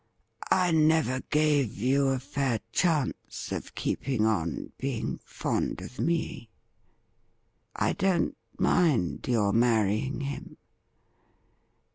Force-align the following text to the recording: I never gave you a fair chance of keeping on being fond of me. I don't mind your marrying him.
I 0.49 0.71
never 0.71 1.21
gave 1.29 1.77
you 1.77 2.07
a 2.07 2.17
fair 2.17 2.61
chance 2.71 3.51
of 3.51 3.75
keeping 3.75 4.25
on 4.25 4.71
being 4.79 5.19
fond 5.23 5.79
of 5.79 5.99
me. 5.99 6.49
I 7.75 7.93
don't 7.93 8.35
mind 8.57 9.27
your 9.27 9.53
marrying 9.53 10.21
him. 10.21 10.57